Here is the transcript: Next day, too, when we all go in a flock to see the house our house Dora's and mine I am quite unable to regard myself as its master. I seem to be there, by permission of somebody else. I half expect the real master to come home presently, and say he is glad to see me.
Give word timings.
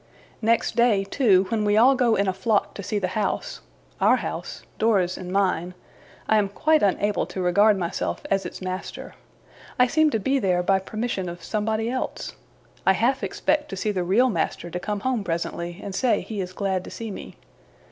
Next 0.41 0.75
day, 0.75 1.03
too, 1.03 1.43
when 1.49 1.63
we 1.63 1.77
all 1.77 1.93
go 1.93 2.15
in 2.15 2.27
a 2.27 2.33
flock 2.33 2.73
to 2.73 2.81
see 2.81 2.97
the 2.97 3.09
house 3.09 3.61
our 3.99 4.15
house 4.15 4.63
Dora's 4.79 5.15
and 5.15 5.31
mine 5.31 5.75
I 6.27 6.39
am 6.39 6.49
quite 6.49 6.81
unable 6.81 7.27
to 7.27 7.39
regard 7.39 7.77
myself 7.77 8.25
as 8.31 8.43
its 8.43 8.63
master. 8.63 9.13
I 9.77 9.85
seem 9.85 10.09
to 10.09 10.19
be 10.19 10.39
there, 10.39 10.63
by 10.63 10.79
permission 10.79 11.29
of 11.29 11.43
somebody 11.43 11.87
else. 11.87 12.33
I 12.83 12.93
half 12.93 13.21
expect 13.23 13.69
the 13.79 14.03
real 14.03 14.31
master 14.31 14.71
to 14.71 14.79
come 14.79 15.01
home 15.01 15.23
presently, 15.23 15.79
and 15.83 15.93
say 15.93 16.21
he 16.21 16.41
is 16.41 16.51
glad 16.51 16.83
to 16.85 16.89
see 16.89 17.11
me. 17.11 17.35